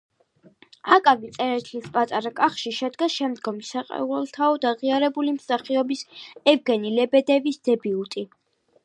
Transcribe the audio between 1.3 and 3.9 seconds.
წერეთლის „პატარა კახში“ შედგა შემდგომში